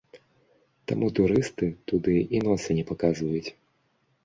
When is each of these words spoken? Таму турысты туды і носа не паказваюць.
Таму 0.91 1.09
турысты 1.19 1.69
туды 1.93 2.17
і 2.39 2.43
носа 2.49 2.69
не 2.81 2.85
паказваюць. 2.91 3.49